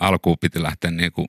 alkuun 0.00 0.36
piti 0.40 0.62
lähteä 0.62 0.90
niin 1.00 1.12
kuin 1.12 1.26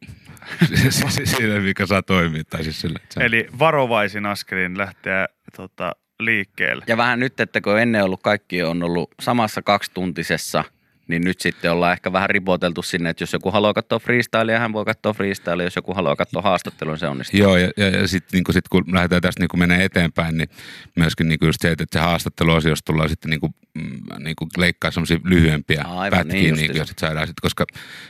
sille, 1.24 1.60
mikä 1.60 1.86
saa 1.86 2.02
toimia. 2.02 2.44
Tai 2.44 2.64
siis 2.64 2.82
sille, 2.82 3.00
se, 3.10 3.26
Eli 3.26 3.48
varovaisin 3.60 4.26
askelin 4.26 4.78
lähteä 4.78 5.28
tota, 5.56 5.96
liikkeelle. 6.20 6.84
Ja 6.88 6.98
vähän 6.98 7.20
nyt, 7.20 7.40
että 7.40 7.62
kun 7.62 7.80
ennen 7.80 8.04
ollut 8.04 8.24
kaikki 8.24 8.64
on 8.64 8.84
ollut 8.84 9.10
samassa 9.22 9.62
kaksituntisessa, 9.62 10.64
niin 11.08 11.22
nyt 11.22 11.42
sitten 11.42 11.72
ollaan 11.72 11.94
ehkä 11.94 12.14
vähän 12.14 12.30
ripoteltu 12.30 12.82
sinne, 12.82 13.10
että 13.10 13.24
jos 13.24 13.34
joku 13.34 13.52
haluaa 13.52 13.74
katsoa 13.74 14.00
freestylea, 14.00 14.60
hän 14.60 14.74
voi 14.74 14.86
katsoa 14.86 15.14
freestyle, 15.14 15.64
jos 15.64 15.76
joku 15.76 15.94
haluaa 15.94 16.16
katsoa 16.16 16.42
haastattelun, 16.42 16.98
se 16.98 17.08
onnistuu. 17.08 17.40
Joo, 17.40 17.58
ja, 17.58 17.72
ja, 17.78 17.90
ja 17.90 18.08
sitten 18.08 18.38
niin 18.38 18.54
sit, 18.54 18.68
kun 18.68 18.84
lähdetään 18.94 19.22
tästä 19.22 19.42
niin 19.42 19.60
menee 19.60 19.84
eteenpäin, 19.84 20.38
niin 20.38 20.50
myöskin 20.96 21.28
niin 21.28 21.40
just 21.42 21.62
se, 21.62 21.72
että 21.72 21.86
se 21.94 22.00
haastatteluosiossa 22.00 22.86
tullaan 22.86 23.10
sitten 23.10 23.30
niin 23.30 23.40
kuin, 23.40 23.56
mm, 23.74 24.24
niin 24.24 24.36
kuin 24.36 24.50
leikkaa 24.58 24.92
semmoisia 24.92 25.20
lyhyempiä 25.24 25.84
Aivan, 25.84 26.20
pätkiä, 26.20 26.42
niin 26.42 26.56
niin, 26.56 26.68
niin 26.68 26.78
ja 26.78 26.86
sit 26.86 27.00
saadaan 27.00 27.28
sit, 27.28 27.40
koska, 27.42 27.66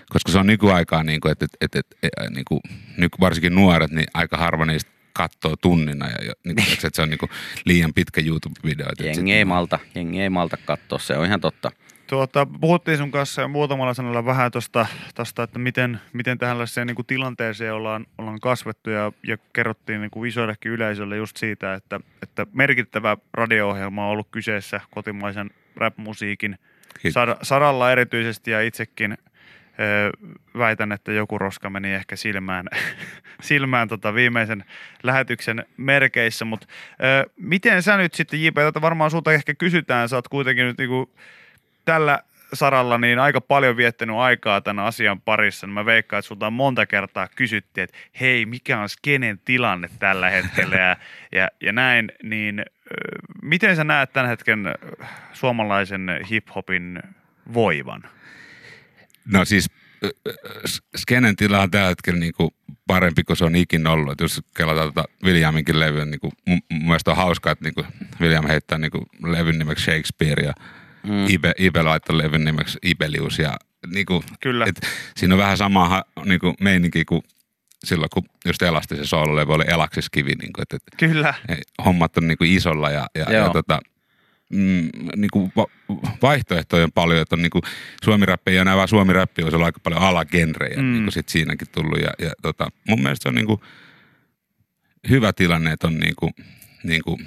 koska 0.09 0.31
se 0.31 0.39
on 0.39 0.47
nykyaikaa, 0.47 1.03
niin 1.03 1.21
kuin, 1.21 1.31
että, 1.31 1.45
että, 1.61 1.79
että, 1.79 1.95
että 2.03 2.29
niin 2.29 2.45
kuin, 2.47 2.61
nyky, 2.97 3.17
varsinkin 3.19 3.55
nuoret, 3.55 3.91
niin 3.91 4.07
aika 4.13 4.37
harva 4.37 4.65
niistä 4.65 4.94
katsoo 5.17 5.55
tunnina 5.55 6.07
ja, 6.07 6.25
ja 6.25 6.33
niin 6.43 6.55
kuin, 6.55 6.73
että 6.73 6.89
se 6.93 7.01
on 7.01 7.09
niin 7.09 7.17
kuin 7.17 7.29
liian 7.65 7.93
pitkä 7.93 8.21
YouTube-video. 8.21 9.05
Jengi 9.05 9.33
ei 9.33 9.45
malta, 9.45 9.79
jengi 9.95 10.21
ei 10.21 10.29
malta 10.29 10.57
katsoa, 10.57 10.99
se 10.99 11.17
on 11.17 11.25
ihan 11.25 11.41
totta. 11.41 11.71
Tuota, 12.07 12.47
puhuttiin 12.61 12.97
sun 12.97 13.11
kanssa 13.11 13.41
jo 13.41 13.47
muutamalla 13.47 13.93
sanalla 13.93 14.25
vähän 14.25 14.51
tuosta, 14.51 14.85
tosta, 15.15 15.43
että 15.43 15.59
miten, 15.59 15.99
miten 16.13 16.37
tällaiseen 16.37 16.87
niin 16.87 16.95
kuin 16.95 17.05
tilanteeseen 17.05 17.73
ollaan, 17.73 18.05
ollaan 18.17 18.39
kasvettu 18.39 18.89
ja, 18.89 19.11
ja 19.27 19.37
kerrottiin 19.53 20.01
niin 20.01 20.11
kuin 20.11 20.29
isoillekin 20.29 20.71
yleisölle 20.71 21.17
just 21.17 21.37
siitä, 21.37 21.73
että, 21.73 21.99
että 22.23 22.47
merkittävä 22.53 23.17
radio-ohjelma 23.33 24.05
on 24.05 24.11
ollut 24.11 24.27
kyseessä 24.31 24.81
kotimaisen 24.91 25.49
rap-musiikin 25.75 26.57
Kiitos. 27.01 27.23
sar- 27.23 27.37
saralla 27.41 27.91
erityisesti 27.91 28.51
ja 28.51 28.61
itsekin 28.61 29.17
väitän, 30.57 30.91
että 30.91 31.11
joku 31.11 31.37
roska 31.37 31.69
meni 31.69 31.93
ehkä 31.93 32.15
silmään, 32.15 32.65
silmään 33.41 33.87
tota 33.87 34.13
viimeisen 34.13 34.65
lähetyksen 35.03 35.65
merkeissä, 35.77 36.45
mutta 36.45 36.67
miten 37.37 37.83
sä 37.83 37.97
nyt 37.97 38.13
sitten 38.13 38.43
JP, 38.43 38.55
tätä 38.55 38.81
varmaan 38.81 39.11
sulta 39.11 39.33
ehkä 39.33 39.53
kysytään, 39.53 40.09
sä 40.09 40.15
oot 40.15 40.27
kuitenkin 40.27 40.65
nyt 40.65 40.77
niinku 40.77 41.15
tällä 41.85 42.19
saralla 42.53 42.97
niin 42.97 43.19
aika 43.19 43.41
paljon 43.41 43.77
viettänyt 43.77 44.15
aikaa 44.15 44.61
tämän 44.61 44.85
asian 44.85 45.21
parissa, 45.21 45.67
niin 45.67 45.73
mä 45.73 45.85
veikkaan, 45.85 46.19
että 46.19 46.27
sulta 46.27 46.47
on 46.47 46.53
monta 46.53 46.85
kertaa 46.85 47.27
kysyttiin, 47.35 47.83
että 47.83 47.97
hei, 48.19 48.45
mikä 48.45 48.79
on 48.79 48.89
skenen 48.89 49.39
tilanne 49.45 49.89
tällä 49.99 50.29
hetkellä 50.29 50.75
ja, 50.75 50.95
ja, 51.31 51.47
ja 51.61 51.71
näin, 51.71 52.11
niin 52.23 52.65
miten 53.41 53.75
sä 53.75 53.83
näet 53.83 54.13
tämän 54.13 54.29
hetken 54.29 54.75
suomalaisen 55.33 56.19
hip-hopin 56.31 57.03
voivan? 57.53 58.03
No 59.33 59.45
siis 59.45 59.69
skenen 60.95 61.35
tila 61.35 61.61
on 61.61 61.71
tällä 61.71 61.87
hetkellä 61.87 62.19
niinku 62.19 62.53
parempi 62.87 63.23
kuin 63.23 63.37
se 63.37 63.45
on 63.45 63.55
ikinä 63.55 63.91
ollut. 63.91 64.11
Et 64.11 64.19
jos 64.19 64.41
kelataan 64.57 64.87
tota 64.93 65.09
Williaminkin 65.23 65.79
levyä, 65.79 66.05
niin 66.05 66.19
mun, 66.47 66.61
mun 66.71 66.85
mielestä 66.85 67.11
on 67.11 67.17
hauskaa, 67.17 67.51
että 67.51 67.65
niinku 67.65 67.85
William 68.21 68.47
heittää 68.47 68.77
niinku 68.77 69.05
levyn 69.23 69.59
nimeksi 69.59 69.83
Shakespeare 69.83 70.43
ja 70.43 70.53
mm. 71.03 71.25
Ibe, 71.29 71.53
Ibe 71.57 71.83
laittoi 71.83 72.17
levyn 72.17 72.45
nimeksi 72.45 72.79
Ibelius. 72.83 73.39
Ja 73.39 73.57
niinku, 73.93 74.23
Kyllä. 74.39 74.65
Et 74.65 74.87
siinä 75.17 75.35
on 75.35 75.39
vähän 75.39 75.57
sama 75.57 75.89
ha- 75.89 76.05
niinku 76.25 76.53
meininki 76.61 77.05
kuin 77.05 77.21
silloin, 77.83 78.09
kun 78.13 78.23
just 78.45 78.61
Elastisen 78.61 79.07
soololevy 79.07 79.53
oli 79.53 79.63
Elaksiskivi. 79.67 80.31
Niinku, 80.31 80.61
et, 80.61 80.73
et, 80.73 80.83
Kyllä. 80.97 81.33
hommat 81.85 82.17
on 82.17 82.27
niinku 82.27 82.43
isolla 82.43 82.89
ja, 82.89 83.07
ja, 83.15 83.31
ja 83.31 83.49
tota, 83.49 83.79
mm, 84.53 84.89
niinku 85.15 85.51
va- 85.55 85.97
vaihtoehtoja 86.21 86.83
on 86.83 86.91
paljon, 86.91 87.21
että 87.21 87.35
on 87.35 87.41
niinku 87.41 87.61
suomiräppi 88.03 88.51
ei 88.51 88.57
enää 88.57 88.75
vaan 88.75 88.87
suomiräppi, 88.87 89.43
olisi 89.43 89.55
ollut 89.55 89.65
aika 89.65 89.79
paljon 89.79 90.01
alagenrejä 90.01 90.77
Mm. 90.77 90.83
mm. 90.83 90.93
niinku 90.93 91.11
sit 91.11 91.29
siinäkin 91.29 91.67
tullut 91.71 91.99
ja, 91.99 92.09
ja 92.19 92.31
tota, 92.41 92.67
mun 92.87 93.01
mielestä 93.01 93.23
se 93.23 93.29
on 93.29 93.35
niinku 93.35 93.61
hyvä 95.09 95.33
tilanne, 95.33 95.71
että 95.71 95.87
on 95.87 95.97
niinku, 95.99 96.31
niinku 96.83 97.19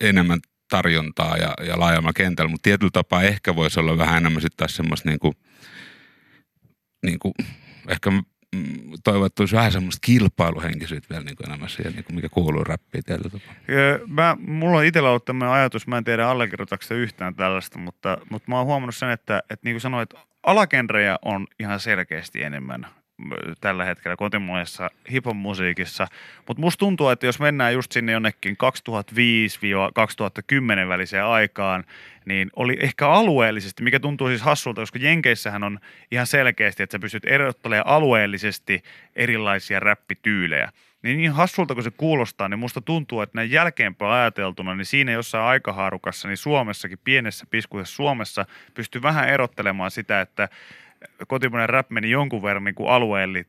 enemmän 0.00 0.40
tarjontaa 0.70 1.36
ja, 1.36 1.54
ja 1.66 1.78
laajemmalla 1.80 2.12
kentällä, 2.12 2.50
mutta 2.50 2.62
tietyllä 2.62 2.90
tapaa 2.92 3.22
ehkä 3.22 3.56
voisi 3.56 3.80
olla 3.80 3.98
vähän 3.98 4.16
enemmän 4.16 4.42
sitten 4.42 4.56
taas 4.56 4.76
semmoista 4.76 5.08
niinku, 5.08 5.34
niinku, 7.02 7.34
ehkä 7.88 8.10
mm, 8.10 8.22
toivon, 8.33 8.33
että 9.26 9.42
olisi 9.42 9.56
vähän 9.56 9.72
semmoista 9.72 10.00
kilpailuhenkisyyttä 10.06 11.08
vielä 11.10 11.24
niin 11.24 11.36
kuin 11.36 11.48
enemmän 11.48 11.68
siihen, 11.68 11.92
niin 11.92 12.04
kuin 12.04 12.16
mikä 12.16 12.28
kuuluu 12.28 12.64
räppiin 12.64 13.04
tietyllä 13.04 13.30
tapaa. 13.30 13.54
Mä, 14.06 14.36
mulla 14.40 14.78
on 14.78 14.84
itsellä 14.84 15.08
ollut 15.08 15.24
tämmöinen 15.24 15.54
ajatus, 15.54 15.86
mä 15.86 15.98
en 15.98 16.04
tiedä 16.04 16.28
allekirjoitatko 16.28 16.86
se 16.86 16.94
yhtään 16.94 17.34
tällaista, 17.34 17.78
mutta, 17.78 18.18
mutta 18.30 18.50
mä 18.50 18.56
oon 18.56 18.66
huomannut 18.66 18.96
sen, 18.96 19.10
että, 19.10 19.38
että 19.50 19.64
niin 19.64 19.74
kuin 19.74 19.80
sanoit, 19.80 20.10
alagenrejä 20.42 21.18
on 21.24 21.46
ihan 21.58 21.80
selkeästi 21.80 22.42
enemmän 22.42 22.86
tällä 23.60 23.84
hetkellä 23.84 24.16
kotimaisessa 24.16 24.90
hipon 25.12 25.36
musiikissa. 25.36 26.06
Mutta 26.48 26.60
musta 26.60 26.78
tuntuu, 26.78 27.08
että 27.08 27.26
jos 27.26 27.40
mennään 27.40 27.74
just 27.74 27.92
sinne 27.92 28.12
jonnekin 28.12 28.56
2005-2010 30.84 30.88
väliseen 30.88 31.24
aikaan, 31.24 31.84
niin 32.24 32.50
oli 32.56 32.76
ehkä 32.80 33.08
alueellisesti, 33.08 33.82
mikä 33.82 34.00
tuntuu 34.00 34.28
siis 34.28 34.42
hassulta, 34.42 34.82
koska 34.82 34.98
Jenkeissähän 34.98 35.64
on 35.64 35.78
ihan 36.10 36.26
selkeästi, 36.26 36.82
että 36.82 36.94
sä 36.94 36.98
pystyt 36.98 37.24
erottelemaan 37.24 37.86
alueellisesti 37.86 38.82
erilaisia 39.16 39.80
räppityylejä. 39.80 40.72
Niin 41.02 41.16
niin 41.16 41.32
hassulta 41.32 41.74
kuin 41.74 41.84
se 41.84 41.90
kuulostaa, 41.90 42.48
niin 42.48 42.58
musta 42.58 42.80
tuntuu, 42.80 43.20
että 43.20 43.38
näin 43.38 43.50
jälkeenpäin 43.50 44.12
ajateltuna, 44.12 44.74
niin 44.74 44.86
siinä 44.86 45.12
jossain 45.12 45.44
aikahaarukassa, 45.44 46.28
niin 46.28 46.36
Suomessakin, 46.36 46.98
pienessä 47.04 47.46
piskuisessa 47.50 47.96
Suomessa, 47.96 48.46
pystyy 48.74 49.02
vähän 49.02 49.28
erottelemaan 49.28 49.90
sitä, 49.90 50.20
että 50.20 50.48
kotimainen 51.26 51.68
rap 51.68 51.90
meni 51.90 52.10
jonkun 52.10 52.42
verran 52.42 52.64
niin 52.64 52.74
kuin 52.74 52.90
alueelli, 52.90 53.46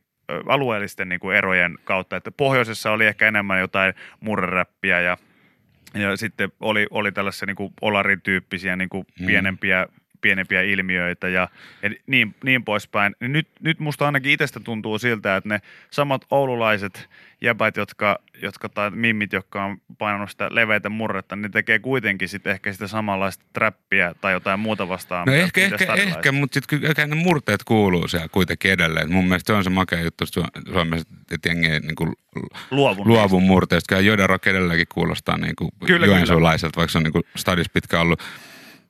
alueellisten 0.47 1.09
niin 1.09 1.19
kuin 1.19 1.37
erojen 1.37 1.77
kautta. 1.83 2.15
Että 2.15 2.31
pohjoisessa 2.31 2.91
oli 2.91 3.05
ehkä 3.05 3.27
enemmän 3.27 3.59
jotain 3.59 3.93
murreräppiä 4.19 5.01
ja, 5.01 5.17
ja 5.93 6.17
sitten 6.17 6.51
oli, 6.59 6.87
oli 6.91 7.11
tällaisia 7.11 7.45
niin 7.45 7.55
kuin 7.55 7.73
olarin 7.81 8.21
tyyppisiä 8.21 8.75
niin 8.75 8.89
kuin 8.89 9.05
Mm. 9.19 9.25
pienempiä, 9.25 9.87
pienempiä 10.25 10.61
ilmiöitä 10.61 11.29
ja, 11.29 11.47
ja 11.81 11.89
niin, 12.07 12.35
niin 12.43 12.63
poispäin. 12.63 13.15
Niin 13.19 13.31
nyt, 13.31 13.47
nyt 13.61 13.79
musta 13.79 14.05
ainakin 14.05 14.31
itsestä 14.31 14.59
tuntuu 14.59 14.99
siltä, 14.99 15.35
että 15.35 15.49
ne 15.49 15.59
samat 15.91 16.25
oululaiset 16.31 17.09
jäbät, 17.41 17.77
jotka, 17.77 18.19
jotka 18.41 18.69
tai 18.69 18.91
mimmit, 18.91 19.33
jotka 19.33 19.63
on 19.63 19.77
painanut 19.97 20.29
sitä 20.29 20.47
leveitä 20.51 20.89
murretta, 20.89 21.35
ne 21.35 21.49
tekee 21.49 21.79
kuitenkin 21.79 22.29
sitten 22.29 22.51
ehkä 22.51 22.73
sitä 22.73 22.87
samanlaista 22.87 23.45
trappia 23.53 24.13
tai 24.21 24.33
jotain 24.33 24.59
muuta 24.59 24.87
vastaan. 24.87 25.27
No 25.27 25.33
ehkä, 25.33 25.61
ehkä, 25.61 25.93
ehkä 25.93 26.31
mutta 26.31 26.53
sitten 26.53 26.79
kyllä 26.79 27.07
ne 27.07 27.15
murteet 27.15 27.63
kuuluu 27.63 28.07
siellä 28.07 28.27
kuitenkin 28.31 28.71
edelleen. 28.71 29.11
Mun 29.11 29.25
mielestä 29.25 29.53
se 29.53 29.57
on 29.57 29.63
se 29.63 29.69
makea 29.69 30.01
juttu 30.01 30.25
Su- 30.25 30.71
Suomessa, 30.73 31.07
että 31.31 31.49
jengi 31.49 31.67
niin 31.67 31.95
kuin 31.95 32.13
Luovun 32.71 33.07
luovu 33.07 33.39
murteista. 33.39 33.87
Kyllä 33.87 34.01
Joiden 34.01 34.29
Rock 34.29 34.47
edelleenkin 34.47 34.87
kuulostaa 34.93 35.37
niin 35.37 35.55
kuin 35.55 35.69
Kyllä, 35.85 36.05
joensuulaiselta, 36.05 36.77
vaikka 36.77 36.91
se 36.91 36.97
on 36.97 37.03
niin 37.03 37.13
kuin 37.13 37.23
stadis 37.35 37.69
pitkä 37.69 38.01
ollut. 38.01 38.23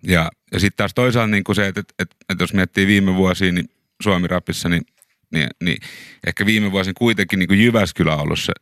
Ja, 0.08 0.30
ja 0.52 0.60
sitten 0.60 0.78
taas 0.78 0.94
toisaalta 0.94 1.32
niin 1.32 1.44
kuin 1.44 1.56
se, 1.56 1.68
että, 1.68 1.80
että, 1.80 1.94
että, 2.00 2.16
että 2.30 2.44
jos 2.44 2.54
miettii 2.54 2.88
viime 2.88 3.16
vuosia, 3.16 3.52
niin 3.52 3.70
Suomi-rapissa, 4.04 4.70
niin, 4.70 4.82
niin, 5.32 5.48
niin 5.64 5.78
ehkä 6.28 6.46
viime 6.46 6.72
vuosina 6.72 6.94
kuitenkin 6.98 7.40
niin 7.40 7.48
kuin 7.48 7.64
Jyväskylä 7.64 8.14
on 8.16 8.20
ollut 8.22 8.40
se 8.40 8.54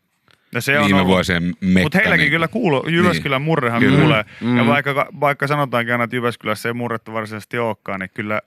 Ja 0.53 0.61
se 0.61 0.79
on 0.79 0.85
viime 0.85 0.99
ollut- 1.01 1.13
vuosien 1.13 1.43
mekka. 1.43 1.79
Mutta 1.83 1.97
heilläkin 1.97 2.23
niin 2.23 2.31
kyllä 2.31 2.47
kuuluu, 2.47 2.87
Jyväskylän 2.87 3.41
Niin. 3.41 3.45
murrehan 3.45 3.81
Kyllä. 3.81 3.99
kuulee. 3.99 4.25
Mm. 4.41 4.57
Ja 4.57 4.65
vaikka, 4.67 5.07
vaikka 5.19 5.47
sanotaankin 5.47 5.91
aina, 5.91 6.03
että 6.03 6.15
Jyväskylässä 6.15 6.69
ei 6.69 6.73
murretta 6.73 7.13
varsinaisesti 7.13 7.57
olekaan, 7.57 7.99
niin 7.99 8.09
kyllä 8.13 8.41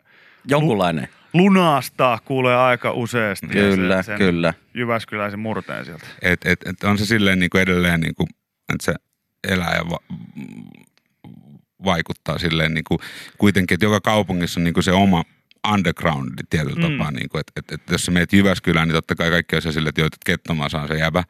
Jonkunlainen. 0.48 1.08
lunastaa 1.32 2.18
kuulee 2.24 2.56
aika 2.56 2.92
useasti. 2.92 3.46
Kyllä, 3.46 4.02
sen, 4.02 4.18
kyllä. 4.18 4.54
Jyväskyläisen 4.74 5.38
murteen 5.40 5.84
sieltä. 5.84 6.06
Et, 6.22 6.40
et, 6.46 6.60
et 6.66 6.84
on 6.84 6.98
se 6.98 7.06
silleen 7.06 7.38
niin 7.38 7.50
kuin 7.50 7.62
edelleen, 7.62 8.00
niin 8.00 8.14
kuin, 8.14 8.28
että 8.74 8.84
se 8.84 8.94
elää 9.48 9.74
ja 9.76 9.90
va- 9.90 10.14
vaikuttaa 11.86 12.38
silleen 12.38 12.74
niin 12.74 12.84
kuin, 12.84 12.98
kuitenkin, 13.38 13.74
että 13.74 13.86
joka 13.86 14.00
kaupungissa 14.00 14.60
on 14.60 14.64
niin 14.64 14.74
kuin 14.74 14.84
se 14.84 14.92
oma 14.92 15.24
underground 15.72 16.30
tietyllä 16.50 16.88
Mm. 16.88 16.92
tapaa. 16.98 17.10
Niin 17.10 17.28
kuin, 17.28 17.40
että, 17.40 17.52
että, 17.56 17.74
että 17.74 17.94
jos 17.94 18.04
sä 18.04 18.10
meet 18.12 18.32
Jyväskylään, 18.32 18.88
niin 18.88 18.94
totta 18.96 19.14
kai 19.14 19.30
kaikki 19.30 19.56
on 19.56 19.62
se 19.62 19.72
silleen, 19.72 19.88
että 19.88 20.00
joo, 20.00 20.06
että 20.06 20.16
Kettomaa 20.26 20.68
saa 20.68 20.86
se 20.88 20.94
jäbä. 20.94 21.24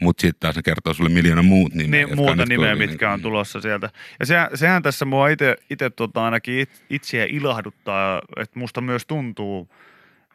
Mutta 0.00 0.20
sitten 0.20 0.40
taas 0.40 0.56
ne 0.56 0.62
kertoo 0.62 0.94
sulle 0.94 1.10
miljoona 1.10 1.42
muut 1.42 1.74
nimeä. 1.74 2.06
Niin, 2.06 2.16
muuta 2.16 2.46
nimeä, 2.46 2.74
tuli, 2.74 2.86
mitkä 2.86 3.06
niin- 3.06 3.12
on 3.14 3.20
tulossa 3.22 3.60
sieltä. 3.60 3.90
Ja 4.20 4.26
sehän, 4.26 4.48
sehän 4.54 4.82
tässä 4.82 5.04
mua 5.04 5.28
itse 5.28 5.90
tota 5.96 6.24
ainakin 6.24 6.58
it, 6.58 6.84
itseä 6.90 7.26
ilahduttaa, 7.30 8.22
että 8.36 8.58
musta 8.58 8.80
myös 8.80 9.06
tuntuu, 9.06 9.68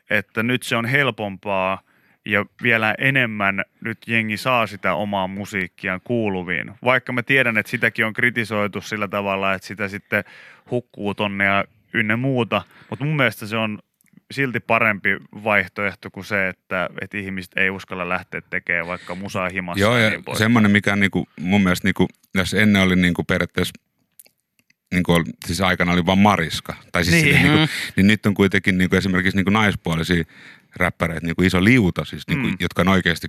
että 0.10 0.44
nyt 0.44 0.63
se 0.63 0.75
on 0.75 0.86
helpompaa 0.86 1.82
ja 2.25 2.46
vielä 2.63 2.96
enemmän 2.98 3.63
nyt 3.82 3.98
jengi 4.08 4.38
saa 4.38 4.68
sitä 4.68 4.94
omaa 4.94 5.27
musiikkiaan 5.27 6.01
kuuluviin. 6.03 6.72
Vaikka 6.84 7.13
mä 7.13 7.24
tiedän, 7.24 7.58
että 7.58 7.70
sitäkin 7.70 8.06
on 8.06 8.13
kritisoitu 8.13 8.82
sillä 8.82 9.08
tavalla, 9.08 9.53
että 9.53 9.68
sitä 9.68 9.88
sitten 9.88 10.24
hukkuu 10.72 11.13
tonne 11.13 11.44
ja 11.46 11.65
ynnä 11.94 12.18
muuta, 12.18 12.62
mutta 12.89 13.06
mun 13.06 13.15
mielestä 13.15 13.46
se 13.48 13.58
on 13.58 13.80
silti 14.32 14.60
parempi 14.60 15.10
vaihtoehto 15.44 16.12
kuin 16.12 16.25
se, 16.25 16.48
että, 16.48 16.89
että 17.01 17.18
ihmiset 17.18 17.51
ei 17.56 17.70
uskalla 17.70 18.10
lähteä 18.10 18.42
tekemään 18.50 18.88
vaikka 18.88 19.15
musaa 19.15 19.50
himassa 19.50 19.82
Joo, 19.82 19.98
ja 19.98 20.10
niin 20.10 20.24
semmoinen, 20.38 20.72
mikä 20.72 20.96
niinku, 20.96 21.27
mun 21.39 21.63
mielestä, 21.63 21.88
niinku, 21.88 22.08
jos 22.36 22.53
ennen 22.53 22.82
oli 22.82 22.96
niinku 22.96 23.24
periaatteessa, 23.24 23.74
niinku, 24.94 25.12
oli- 25.13 25.24
siis 25.46 25.62
aikana 25.62 25.92
oli 25.92 26.06
vain 26.06 26.20
Mariska, 26.20 26.75
tai 26.92 27.06
siis 27.06 27.24
Niin. 27.24 27.36
niin, 27.36 27.44
niinku, 27.44 27.58
Mm. 27.60 27.68
niin 27.96 28.08
nyt 28.08 28.25
on 28.25 28.34
kuitenkin 28.34 28.77
niinku, 28.77 28.96
esimerkiksi 28.96 29.36
niinku 29.38 29.50
naispuolisia 29.51 30.24
räppäreitä, 30.75 31.25
niinku 31.27 31.42
iso 31.44 31.63
liuta, 31.63 32.06
siis, 32.06 32.27
niinku, 32.27 32.48
Mm. 32.48 32.56
jotka 32.60 32.82
on 32.82 32.88
oikeasti 32.88 33.27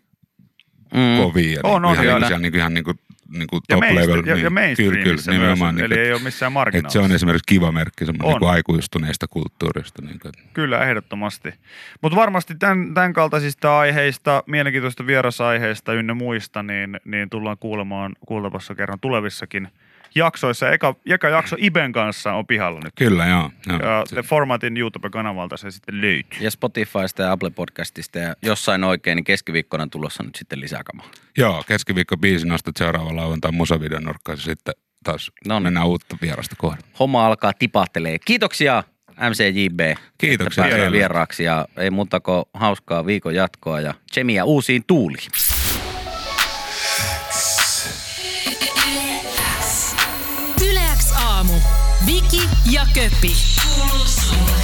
Mm. 0.95 1.17
kovia. 1.23 1.53
Ja 1.53 1.61
On, 1.65 1.83
niinku, 1.83 1.89
on, 1.89 1.95
ihan, 1.95 1.97
kyllä. 1.97 2.13
niinku, 2.15 2.27
siellä, 2.27 2.43
niinku, 2.43 2.59
ihan 2.59 2.75
niinku, 2.75 2.93
niinku 3.29 3.57
ja, 3.57 3.61
top 3.77 3.81
mainstream, 3.81 4.09
level. 4.11 4.25
ja, 4.27 4.31
ja 4.31 4.35
niin, 4.35 4.41
kyllä, 4.43 4.51
mainstreamissa 4.51 5.31
kyllä, 5.31 5.39
nimenomaan. 5.39 5.75
myös, 5.75 5.83
Niinku, 5.83 5.95
eli 5.95 6.03
ei 6.03 6.09
et- 6.09 6.15
ole 6.15 6.23
missään 6.23 6.51
et 6.51 6.55
marginaalissa. 6.55 6.99
se 7.01 7.05
on 7.05 7.13
esimerkiksi 7.13 7.45
kiva 7.49 7.73
merkki, 7.73 8.07
semmoinen 8.07 8.27
On. 8.27 8.33
niinku 8.33 8.47
aikuistuneesta 8.47 9.29
kulttuurista. 9.29 10.03
Niinku, 10.03 10.29
et- 10.29 10.35
Kyllä, 10.53 10.85
ehdottomasti. 10.85 11.55
Mutta 12.03 12.17
varmasti 12.17 12.55
tämän, 12.55 12.95
tämän 12.95 13.13
kaltaisista 13.13 13.79
aiheista, 13.79 14.43
mielenkiintoisista 14.47 15.07
vierasaiheista 15.07 15.93
ynnä 15.93 16.15
muista, 16.15 16.63
niin, 16.63 17.01
niin 17.05 17.31
tullaan 17.31 17.59
kuulemaan 17.61 18.13
kuultavassa 18.27 18.75
kerran 18.75 19.01
tulevissakin 19.01 19.69
jaksoissa. 20.15 20.71
Eka, 20.71 20.95
eka 21.07 21.29
jakso 21.29 21.57
Iben 21.59 21.93
kanssa 21.93 22.33
on 22.33 22.47
pihalla 22.47 22.81
nyt. 22.85 22.93
Kyllä, 22.99 23.27
joo. 23.27 23.51
joo. 23.69 23.79
Ja 23.79 24.03
Se- 24.07 24.15
The 24.15 24.23
Formatin 24.23 24.77
YouTube-kanavalta 24.77 25.57
se 25.57 25.71
sitten 25.71 26.01
löytyy. 26.01 26.39
Ja 26.41 26.51
Spotifysta 26.51 27.23
ja 27.23 27.33
Apple 27.33 27.51
Podcastista 27.51 28.19
ja 28.19 28.35
jossain 28.43 28.85
oikein, 28.85 29.17
niin 29.17 29.25
keskiviikkona 29.25 29.83
on 29.83 29.91
tulossa 29.91 30.23
nyt 30.23 30.35
sitten 30.35 30.61
lisää 30.61 30.83
kamaa. 30.85 31.07
Joo, 31.39 31.65
keskiviikko 31.67 32.17
biisi 32.17 32.47
nostat 32.47 32.77
seuraava 32.77 33.17
lauantai 33.17 33.53
musavideon 33.53 34.03
nurkkaan 34.05 34.39
sitten 34.39 34.75
taas 35.05 35.31
No 35.47 35.55
niin. 35.55 35.63
mennään 35.63 35.87
uutta 35.87 36.17
vierasta 36.23 36.57
kohden. 36.59 36.83
Homma 36.99 37.27
alkaa 37.27 37.53
tipattelee. 37.53 38.19
Kiitoksia 38.25 38.83
MCJB. 39.21 39.81
Kiitoksia 40.19 40.67
että 40.67 40.93
vieraaksi 40.93 41.45
ja 41.45 41.67
ei 41.77 41.91
muuta 41.91 42.21
kuin 42.21 42.45
hauskaa 42.55 43.07
viikon 43.07 43.35
jatkoa 43.35 43.81
ja 43.81 43.95
tsemiä 44.11 44.45
uusiin 44.45 44.85
tuuliin. 44.87 45.29
Ja 52.71 52.87
Köpi. 52.95 53.37
Kuuluu 53.63 54.07
sulle. 54.07 54.64